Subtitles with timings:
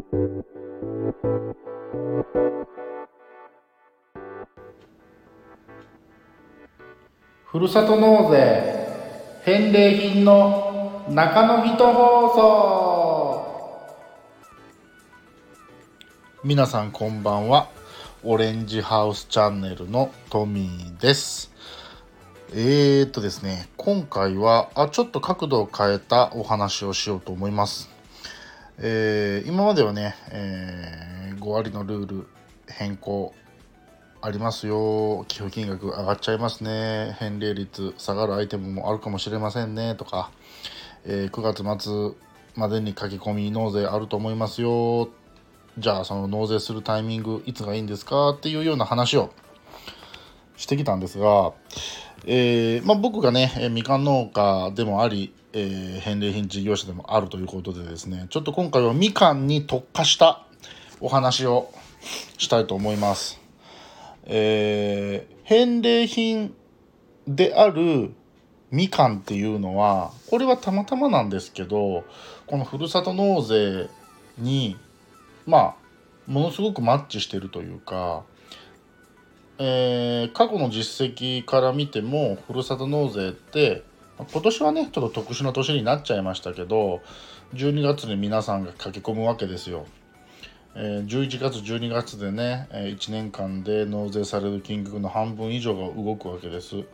[0.00, 0.44] ふ
[7.58, 8.86] るさと納税
[9.44, 13.44] 返礼品の中の人放送。
[16.44, 17.68] 皆さんこんばんは。
[18.22, 21.50] オレンジハウスチャンネルのトミーです。
[22.52, 27.97] えーとですね今回はあちょっと角度を変えたお話をしようと思います。
[28.80, 32.26] えー、今まではね、えー、5割のルール
[32.68, 33.34] 変更
[34.20, 35.24] ありますよ。
[35.26, 37.16] 寄付金額上がっちゃいますね。
[37.18, 39.96] 返礼率下がるアイテムもあるかもしれませんね。
[39.96, 40.30] とか、
[41.04, 42.12] えー、9月末
[42.54, 45.08] までに書き込み納税あると思いますよ。
[45.76, 48.30] じゃあその納税するタイミングいつがいいんですか？
[48.30, 49.32] っていうような話を
[50.56, 51.52] してきたんですが、
[52.26, 60.44] えー、まあ、僕がねみかん農家でもあり、えー、返礼品事業者でもあるということでですねちょっと今回はみかんに特化した
[61.00, 61.72] お話を
[62.36, 63.40] したいと思います。
[64.24, 66.54] えー、返礼品
[67.26, 68.12] である
[68.70, 72.04] みかんっていうのはこれはたまたまなんですけど
[72.46, 73.88] このふるさと納税
[74.36, 74.76] に
[75.46, 75.74] まあ
[76.26, 78.24] ものすごくマッチしてるというか、
[79.58, 83.82] えー、過去の実績から見てもふるさと納税って
[84.18, 87.00] 今年はねちょっと特殊な年になっちゃいましたけど
[87.54, 89.86] 12月に皆さんが駆け込むわけですよ。
[90.74, 96.84] え11月12月でね1年間で納税される金額の半分以上が動くわけです。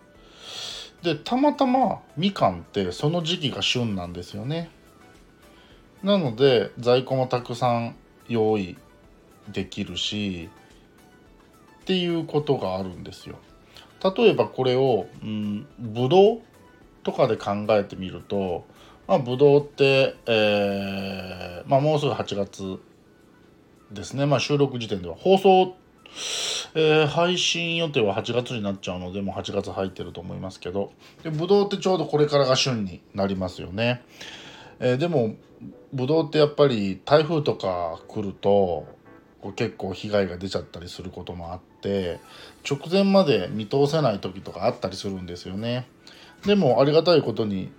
[1.03, 4.71] でたまたまみかんってその時期が旬なんですよね。
[6.03, 7.97] なので在庫もたくさん
[8.29, 8.77] 用意
[9.53, 10.51] できるし
[11.83, 13.37] っていうことがあるんですよ。
[14.17, 16.41] 例えばこれを、うん、ぶどう
[17.05, 18.67] とかで考えてみると
[19.07, 22.79] まあ、ぶどうって、えーまあ、もうすぐ8月
[23.93, 25.15] ですね、まあ、収録時点では。
[25.15, 25.77] 放送、
[26.75, 30.93] えー、配信予定は8月になっちゃうのでもう8月入ってると思いますけど。
[31.23, 34.03] でブドウってちょうどこれからが旬になりますよね、
[34.81, 35.35] えー、でも
[35.93, 38.87] ブドウってやっぱり台風とか来ると
[39.57, 42.21] 結構被害が出ちゃったりすることもあって
[42.69, 45.87] 直前まで見通せない時とかあったりするんですよね。
[46.47, 47.73] でもありがたいことに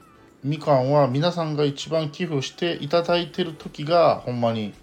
[0.43, 4.73] みかんは皆さんが一番寄付していただいてる時がほんまに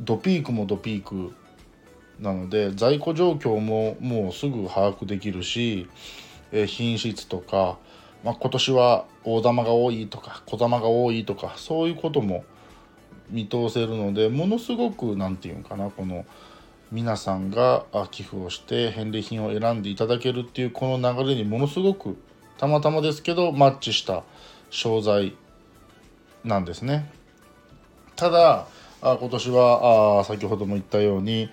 [0.00, 1.32] ドピークもドピーク
[2.20, 5.88] なので在庫状況ももうすぐ把握できるし、
[6.50, 7.78] え品質とか、
[8.24, 12.44] まあ、今年は大玉が多いとか小玉が多いとかそういうことも
[13.30, 16.24] 見通せるのでものすごく何て言うんかなこの
[16.90, 22.16] 皆さんが寄付をして返礼品を選んでいただけるっていうこの流れにものすごく
[22.58, 24.24] たまたまですけどマッチした
[24.68, 25.36] 商材
[26.44, 27.10] なんですね。
[28.16, 28.66] ただ
[29.00, 31.48] あ今年はあ先ほども言ったように、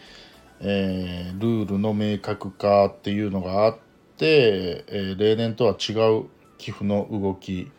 [0.60, 3.78] えー、ルールの明確化っていうのがあっ
[4.18, 6.26] て、えー、例年とは違う
[6.58, 7.70] 寄付の動き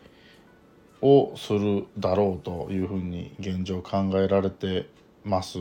[1.01, 4.89] をするだろうというふうに現状考えられて
[5.25, 5.59] ます。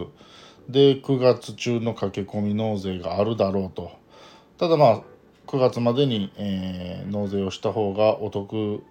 [0.69, 3.91] で9月中の駆け込み納税があるだろうと。
[4.57, 5.03] ただまあ
[5.47, 8.83] 9月までに、えー、納税をした方がお得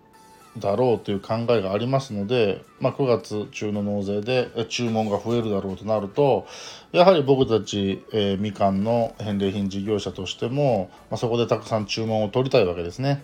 [0.57, 6.47] だろうという考えがありますので、まあ、9月中の納税で注文が増えるだろうとなると
[6.91, 13.23] やはり僕たち、えー、みかんの返礼品事業者としても、まあ、そこでたくさん注文を取りたいわけですね。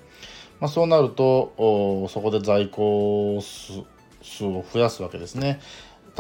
[0.60, 5.60] まあ、そうなるとそこで在庫数を増やすわけですね。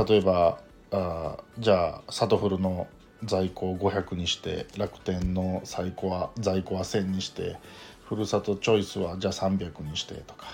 [0.08, 0.60] 例えば
[0.92, 2.88] あじゃあサトフルの
[3.24, 7.58] 在庫を500にして楽天の在庫は在庫は1000にして
[8.06, 10.48] ふるさとチョイスはじゃあ300にしてとか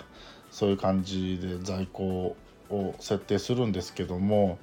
[0.51, 2.35] そういう感じで在庫
[2.69, 4.57] を設定するんですけども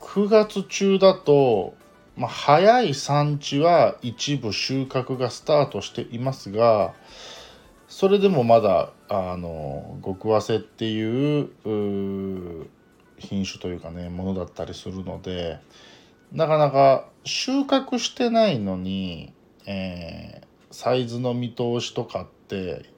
[0.00, 1.74] 9月中だと、
[2.16, 6.94] まあ、早い産地は一部収穫がスタートしていますが
[7.88, 11.50] それでもまだあの極早生っていう
[13.18, 15.60] 品種というかねものだったりするので
[16.32, 19.32] なかなか収穫してないのに、
[19.66, 22.92] えー、サイズの見通しとかって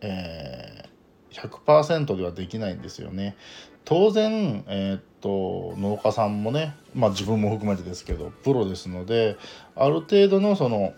[0.00, 3.36] えー、100%ではできないんですよね。
[3.84, 9.36] 当然、えー、っと農家さんもね、まあ、自分も含めてですけどプロですので
[9.76, 10.92] ある程度のその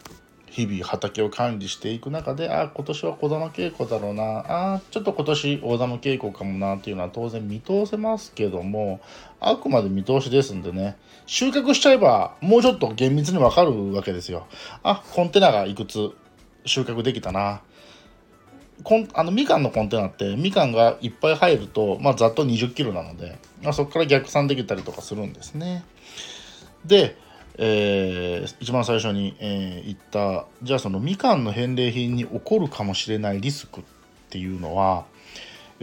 [0.51, 9.01] 日々畑を管理していく中であ今年は小玉傾向だろうなあちょっと今年大玉傾向かもなっていうのは当然見通せますけども
[9.41, 10.97] あくまで見通しですんでね
[11.27, 14.47] 収穫しちゃえばもうちょっと厳密に分かるわけですよ。
[14.83, 16.11] あコンテナがいくつ
[16.65, 17.61] 収穫できたな
[18.85, 25.85] こんあのみかんのコンテナってみかんがいっぱい入ると、まあ、ざっと2 0キロなので、まあ、そこから逆算できたりとかするんですね。
[26.85, 27.17] で、
[27.61, 33.85] えー、一番最初に、えー、言ったじゃあそのみかんの返礼品に起こるかもしれないリスクっ
[34.31, 35.07] ていうのは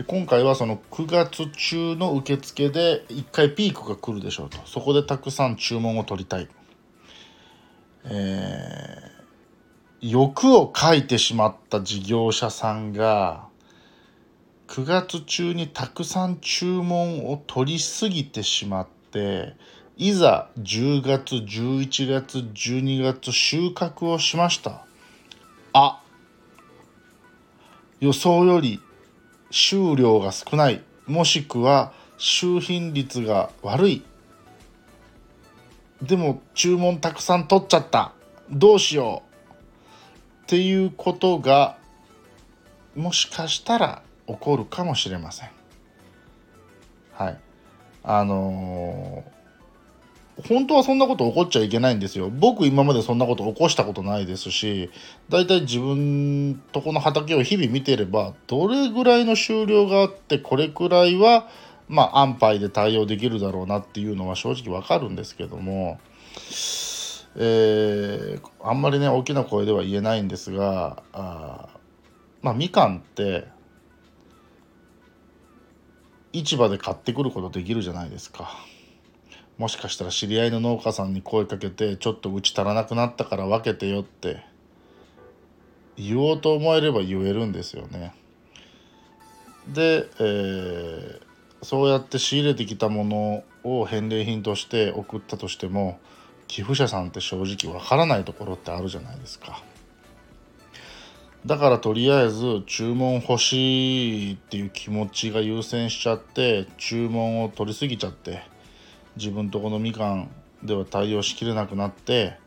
[0.07, 4.57] 今回はその9月中の受付で1回ピークが来るでしょうと。
[4.65, 6.49] そこでたくさん注文を取りたい、
[8.03, 13.47] えー、欲をかいてしまった事業者さんが
[14.67, 19.55] 9月中にたくさん注文を取りすぎてしまって
[19.97, 24.85] いざ10月11月12月収穫をしました。
[25.71, 26.01] あ
[28.01, 28.81] 予想より
[29.51, 30.83] 収量が少ない。
[31.07, 34.03] もしくは収品率が悪い。
[36.01, 38.11] でも注文たくさん取っちゃった。
[38.51, 40.43] どうしよう。
[40.43, 41.77] っていうことが
[42.95, 45.49] もしかしたら起こるかもしれません。
[47.13, 47.39] はい。
[48.03, 49.34] あのー
[50.43, 52.29] 本当はそんなこと起こっちゃいけないんですよ。
[52.29, 54.89] 僕今までそんなこと起こしたことないですし、
[55.29, 61.47] 大体自分とこの畑を日々見てれば、どれぐらいの収量があって、これくらいは、
[61.87, 65.99] まあ安牌で対応できるだろうなっていうのは正直わかるんですけども、
[67.37, 71.69] えー、あんまりね、大きな声では言えないんですが、あ
[72.41, 73.47] まあみかんって、
[76.33, 78.51] 市場で買ってくることできるじゃないですか。
[79.57, 84.43] もしかしたら知り合いの農家さんに声かけてちょっとうち足らなくなったから分けてよって
[85.97, 88.13] 言おうと思えれば言えるんですよね。
[89.67, 91.19] で、えー、
[91.63, 95.99] そうやって仕入れてきたものを返礼品として送ったとしても
[96.47, 99.63] 寄付者さんって正直わからないところってあるじゃないですか。
[101.45, 108.43] だからとりあえず注文欲しいっていう気持ちが優先しちゃって注文を取りすぎちゃって
[109.17, 110.29] 自分とこのみかん
[110.63, 112.37] では対応しきれなくなって、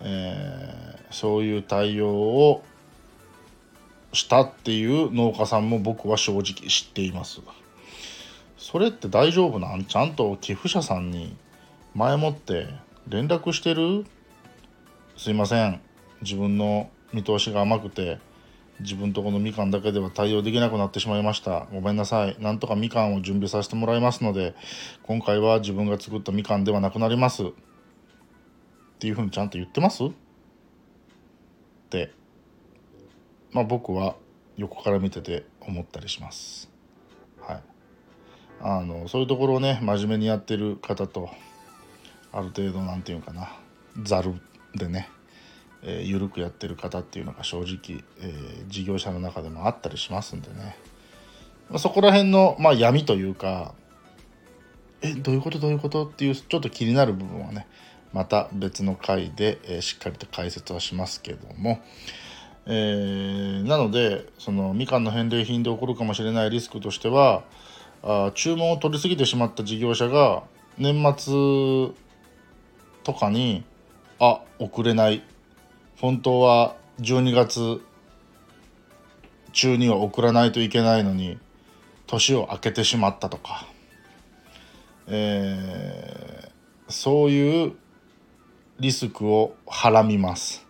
[0.00, 2.64] えー、そういう対応を
[4.12, 7.40] したっていう農家さんも僕は正直知っています。
[8.58, 9.84] それって大丈夫なん？
[9.84, 11.36] ちゃんと寄付者さんに
[11.94, 12.68] 前もって
[13.08, 14.04] 連絡してる？
[15.16, 15.80] すいません。
[16.22, 18.18] 自分の見通しが甘くて
[18.80, 21.66] 自分とこのみかんだけでは対応できなくなってしまいました。
[21.72, 22.36] ごめんなさい。
[22.40, 24.54] なんとかみかんを準備させてもらいますので
[25.02, 27.44] 今回は自分が作ったみかんではなくなります。
[27.44, 27.48] っ
[28.98, 30.04] ていうふうにちゃんと言ってます？
[30.04, 30.10] っ
[31.90, 32.12] て。
[33.52, 34.16] まあ僕は
[34.56, 36.70] 横から見てて思ったりします。
[37.40, 37.62] はい。
[38.62, 41.30] あのそういうところをね真面目にやってる方と
[42.32, 43.56] ある程度なんていうかな。
[44.02, 44.34] ざる
[44.74, 45.08] でね。
[45.82, 50.76] えー、緩くやってる方っていうのが正直、えー、事業者の中でもあったりしますんでね、
[51.68, 53.74] まあ、そこら辺の、まあ、闇というか
[55.02, 56.04] えどういうことどういうこと？
[56.06, 57.66] っていうちょっと気になる部分はね
[58.12, 61.80] また別の回で、えー、しっかりと解説はしますけども、
[62.66, 67.44] えー、なのでそのみかんの返礼品で起こるかもしれないリスクとしては
[68.02, 70.42] あ注文を取り過ぎてしまった事業者が
[70.76, 71.94] 年末
[73.04, 73.64] とかに
[74.18, 75.22] あ送れない
[76.00, 77.82] 本当は12月
[79.52, 81.38] 中には送らないといけないのに
[82.06, 83.66] 年を明けてしまったとか、
[85.08, 87.72] えー、そういう
[88.78, 90.66] リスクをはらみます。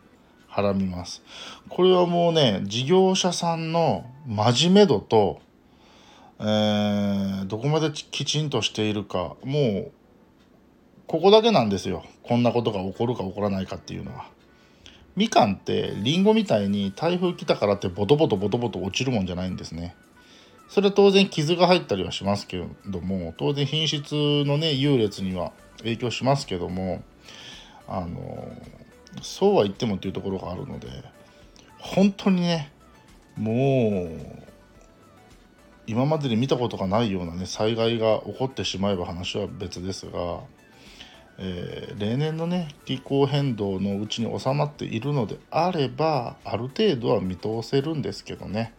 [0.49, 1.23] はらみます。
[1.69, 5.41] これはもうね事業者さんの真面目度と、
[6.41, 9.93] えー、どこまできちんとしているかもう
[11.07, 12.05] ここだけなんですよ。
[12.25, 14.40] こんなことが起こるか起こらないかっていうのは。
[15.17, 19.95] みかんってりんごみたいに台風来たからってボトボトボトボト落ちるもんじゃないんですね。
[20.69, 24.15] それは当然傷が入ったりはしますけれども当然品質
[24.45, 27.03] のね優劣には影響しますけども
[27.89, 28.49] あの
[29.21, 30.87] そうは言ってもっていうところがあるので
[31.79, 32.73] 本当にね
[33.37, 34.41] もう
[35.89, 40.41] 今までに見たことがないようなね災害が起こってしまえば話は別ですが
[41.43, 48.75] えー、例年のね気候変動のうちに収まっているのであればある程度は見通せるんですけどね、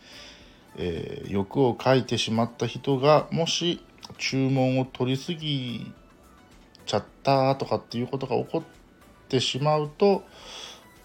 [0.77, 3.83] えー、欲をかいてしまった人がもし
[4.19, 5.91] 注文を取りすぎ
[6.85, 8.63] ちゃったとかっていうことが起こっ
[9.27, 10.23] てしまうと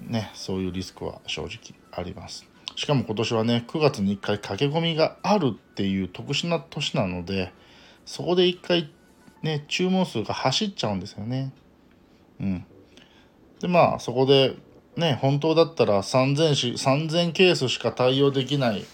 [0.00, 2.46] ねそういうリスクは正直あります。
[2.74, 7.54] しかも今年はね9月に1回駆け込みがあるっていう特殊な年なので
[8.04, 8.90] そこで1回
[9.42, 11.52] ね、注文数が走っちゃうんですよね。
[12.40, 12.64] うん。
[13.60, 14.56] で、まあ、そこで、
[14.96, 18.84] ね、本当だったら3000し、3000ケースしか対応できない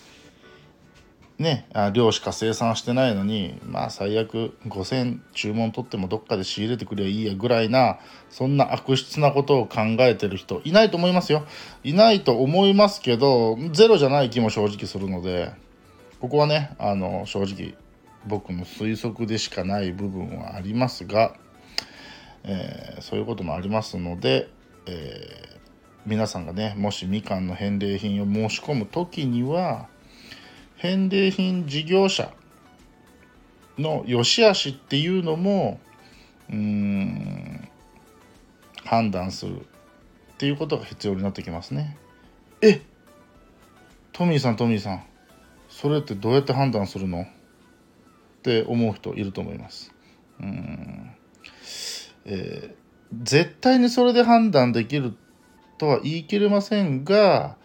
[1.42, 7.98] ねあ量しか生産してないのにまあ最悪5,000注文取ってもどっかで仕入れてくればいいやぐらいな
[8.30, 11.44] そんな悪質なことを考えてる人いないと思いますよ
[11.84, 15.52] いないと思いますけどゼロじゃない気も正直するので
[16.20, 17.74] ここはねあの正直
[18.26, 21.34] 僕の推測でしかない部分はありますが、
[22.44, 24.48] えー、そういうこともありますので、
[24.86, 25.58] えー、
[26.06, 29.88] 皆さんがねもしみかんの返礼品を申し込む時には
[30.76, 32.32] 返礼品事業者
[33.78, 35.80] の良し悪しっていうのも
[36.50, 37.68] うん
[38.84, 39.64] 判断するっ
[40.38, 41.96] ていうことが必要になってきますね。
[42.60, 42.82] え
[44.12, 45.04] トミーさんトミーさん
[45.68, 47.26] それってどうやって判断するの？
[48.42, 49.94] って思う人いると思います。
[50.40, 51.10] うん
[52.24, 55.14] えー、絶対にそれで判断できる
[55.78, 57.56] とは言い切れませんが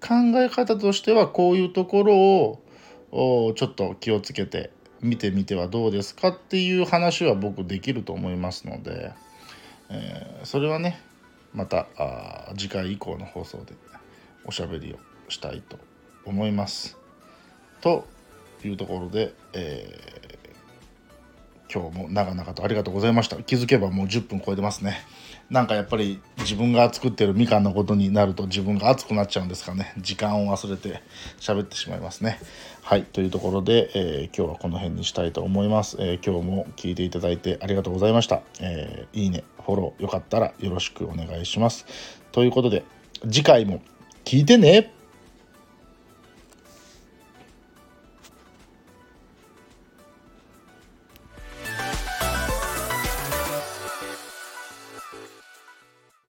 [0.00, 2.16] 考え方としてはこういうところ
[3.12, 4.70] をちょっと気をつけて
[5.00, 9.12] 見てみてはどうですかっていう話は僕できると思いますので、
[9.88, 11.00] えー、それはね
[11.54, 11.86] また
[12.56, 13.74] 次回以降の放送で
[14.44, 14.98] おしゃべりを
[15.28, 15.78] したいと
[16.24, 16.96] 思います。
[17.80, 18.06] と
[18.66, 23.36] いうところで、えー、今日も長々とありがとうございました。
[23.36, 24.98] 気づけばもう10分超えてますね。
[25.50, 29.94] なんかやっぱり自分が作ってるみかんのことになると自分が熱くなっちゃうんですかね。
[29.98, 31.02] 時間を忘れて
[31.40, 32.40] 喋ってしまいますね。
[32.82, 41.86] はいというところで、えー、今日はこの辺にしたいと思います、えー、今日も聞いていただいてありがとうございました、えいいねフォローよかったらよろしくお願いします。
[42.32, 42.84] ということで
[43.30, 43.82] 次回も
[44.24, 44.97] 聞いてね。